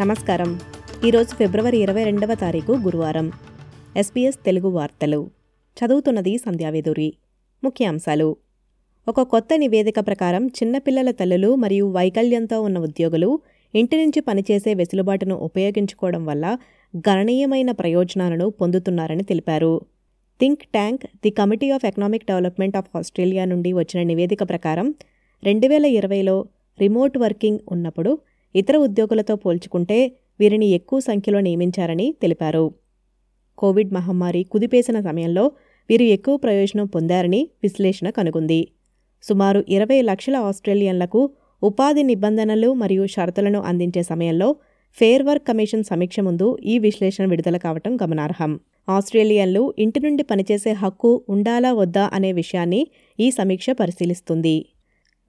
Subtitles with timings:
[0.00, 0.60] నమస్కారం.
[1.06, 3.32] ఈరోజు ఫిబ్రవరి ఇరవై రెండవ తారీఖు గురువారం.
[3.96, 5.30] ఎస్పీఎస్ తెలుగు వార్తలు.
[5.76, 7.12] చదువుతున్నది సంధ్యావేదూరి
[7.64, 8.36] ముఖ్యాంశాలు.
[9.08, 13.38] ఒక కొత్త నివేదిక ప్రకారం చిన్నపిల్లల తల్లులు మరియు వైకల్యంతో ఉన్న ఉద్యోగులు
[13.74, 16.58] ఇంటి నుంచి పనిచేసే వెసులుబాటును ఉపయోగించుకోవడం వల్ల
[16.94, 19.80] గణనీయమైన ప్రయోజనాలను పొందుతున్నారని తెలిపారు.
[20.40, 24.94] Think tank the committee of economic development of Australia నుండి వచ్చిన నివేదిక ప్రకారం
[25.44, 26.46] రెండు వేల ఇరవైలో
[26.80, 28.18] రిమోట్ వర్కింగ్ ఉన్నప్పుడు
[28.54, 29.98] ఇతర ఉద్యోగులతో పోల్చుకుంటే
[30.40, 32.64] వీరిని ఎక్కువ సంఖ్యలో నియమించారని తెలిపారు.
[33.58, 35.44] కోవిడ్ మహమ్మారి కుదిపేసిన సమయంలో
[35.90, 38.60] వీరు ఎక్కువ ప్రయోజనం పొందారని విశ్లేషణ కనుగొంది.
[39.22, 41.30] సుమారు ఇరవై లక్షల ఆస్ట్రేలియన్లకు
[41.62, 44.56] ఉపాధి నిబంధనలు మరియు షరతులను అందించే సమయంలో
[44.98, 48.60] ఫెయిర్ వర్క్ కమిషన్ సమీక్ష ముందు ఈ విశ్లేషణ విడుదల కావటం గమనార్హం.
[48.88, 52.86] ఆస్ట్రేలియన్లు ఇంటి నుండి పనిచేసే హక్కు ఉండాలా వద్దా అనే విషయాన్ని
[53.18, 54.56] ఈ సమీక్ష పరిశీలిస్తుంది.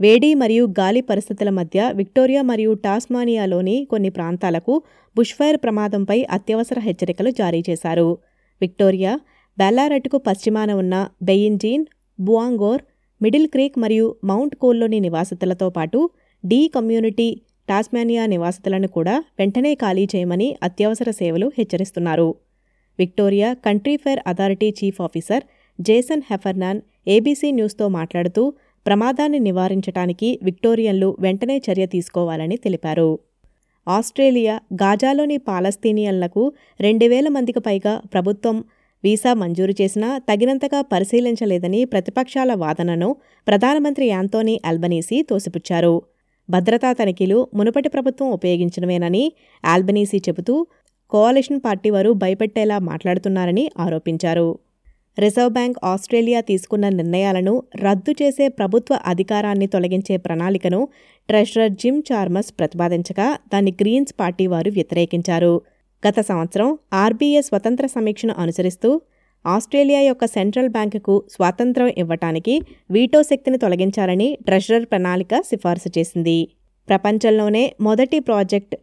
[0.00, 4.82] వేడి మరియు గాలి పరిస్థితుల మధ్య విక్టోరియా మరియు టాస్మానియాలోని కొన్ని ప్రాంతాలకు
[5.16, 8.18] బుష్ఫైర్ ప్రమాదంపై అత్యవసర హెచ్చరికలు జారీ చేశారు.
[8.60, 9.20] విక్టోరియా
[9.58, 11.84] బెల్లారెట్కు పశ్చిమాన ఉన్న బెయిన్జీన్
[12.20, 12.82] బువాంగోర్
[13.22, 16.10] మిడిల్ క్రీక్ మరియు మౌంట్ కోల్లోని నివాసితులతో పాటు
[16.44, 17.28] డీ కమ్యూనిటీ
[17.68, 22.34] టాస్మానియా నివాసితులను కూడా వెంటనే ఖాళీ చేయమని అత్యవసర సేవలు హెచ్చరిస్తున్నారు.
[22.98, 25.44] Victoria Country Fire Authority chief officer
[25.78, 28.42] Jason Heffernan ABC న్యూస్తో మాట్లాడుతూ
[28.86, 33.18] ప్రమాదాన్ని నివారించటానికి విక్టోరియన్లు వెంటనే చర్య తీసుకోవాలని తెలిపారు.
[33.88, 38.64] ఆస్ట్రేలియా గాజాలోని పాలస్తీనియన్లకు రెండు వేల మందికి పైగా ప్రభుత్వం
[39.04, 46.02] వీసా మంజూరు చేసినా తగినంతగా పరిశీలించలేదని ప్రతిపక్షాల వాదనను ప్రధానమంత్రి యాంతోనీ అల్బనీసీ తోసిపుచ్చారు.
[46.50, 49.32] భద్రతా తనిఖీలు మునుపటి ప్రభుత్వం ఉపయోగించడమేనని
[49.64, 50.66] ఆల్బనీసీ చెబుతూ
[51.12, 54.58] కోalition పార్టీ వారు భయపెట్టేలా మాట్లాడుతున్నారని ఆరోపించారు.
[55.20, 60.80] రిజర్వ్ బ్యాంక్ ఆస్ట్రేలియా తీసుకున్న నిర్ణయాలను రద్దు చేసే ప్రభుత్వ అధికారాన్ని తొలగించే ప్రణాళికను
[61.28, 65.52] ట్రెషరర్ జిమ్ చార్మస్ ప్రతిపాదించగా దాన్ని గ్రీన్స్ పార్టీ వారు వ్యతిరేకించారు.
[66.02, 69.00] గత సంవత్సరం ఆర్బీఐ స్వతంత్ర సమీక్షను అనుసరిస్తూ
[69.46, 72.54] ఆస్ట్రేలియా యొక్క సెంట్రల్ బ్యాంకుకు స్వాతంత్రం ఇవ్వటానికి
[72.90, 76.38] వీటో శక్తిని తొలగించాలని ట్రెషరర్ ప్రణాళిక సిఫార్సు చేసింది.
[76.88, 78.76] ప్రపంచంలోనే మొదటి ప్రాజెక్ట్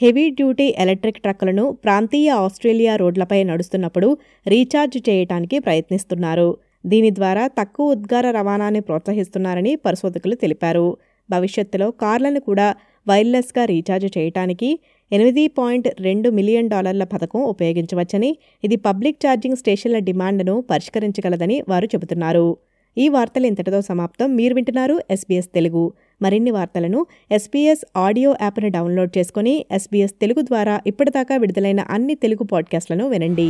[0.00, 4.08] హెవీ డ్యూటీ ఎలక్ట్రిక్ ట్రక్కులను ప్రాంతీయ ఆస్ట్రేలియా రోడ్లపై నడుస్తున్నప్పుడు
[4.46, 6.48] రీఛార్జ్ చేయటానికి ప్రయత్నిస్తున్నారు.
[6.86, 10.86] దీని ద్వారా తక్కువ ఉద్గార రవాణాని ప్రోత్సహిస్తున్నారని పరిశోధకులు తెలిపారు.
[11.28, 12.66] భవిష్యత్తులో కార్లను కూడా
[13.06, 14.68] వైర్లెస్గా రీఛార్జ్ చేయటానికి
[15.12, 18.30] ఎనిమిది పాయింట్ రెండు మిలియన్ డాలర్ల పథకం ఉపయోగించవచ్చని
[18.64, 22.46] ఇది పబ్లిక్ ఛార్జింగ్ స్టేషన్ల డిమాండ్ను పరిష్కరించగలదని వారు చెబుతున్నారు.
[22.96, 24.28] ఈ వార్తలు ఇంతటితో సమాప్తం.
[24.36, 25.84] మీరు వింటున్నారు ఎస్బీఎస్ తెలుగు.
[26.24, 33.06] మరిన్ని వార్తలను ఎస్బీఎస్ ఆడియో యాప్ను డౌన్లోడ్ చేసుకుని ఎస్బీఎస్ తెలుగు ద్వారా ఇప్పటిదాకా విడుదలైన అన్ని తెలుగు పాడ్కాస్ట్లను
[33.08, 33.48] వినండి.